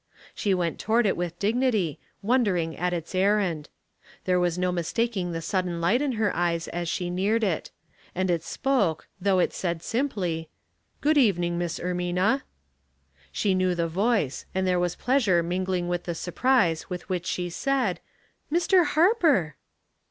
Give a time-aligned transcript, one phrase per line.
[0.33, 3.69] She went toward it with dignity, wondering at its errand.
[4.25, 7.69] There was no mistaking^ the sudden liojht in her eves as she neared it;
[8.15, 10.49] and it spoke, though it said simply,"
[11.03, 11.59] Grood evening.
[11.59, 12.41] Miss Ermina."
[13.31, 17.51] She knew the voice, and there was pleasure mingling with the surprise with which she
[17.51, 17.99] said,"
[18.51, 18.83] Mr.
[18.83, 19.55] Harper